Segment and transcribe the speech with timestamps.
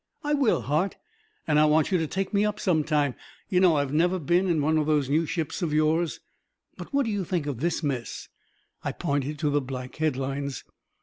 [0.23, 0.97] "I will, Hart,
[1.45, 3.13] and I want you to take me up some time.
[3.49, 6.21] You know I have never been in one of these new ships of yours.
[6.75, 8.27] But what do you think of this mess?"
[8.83, 10.63] I pointed to the black headlines.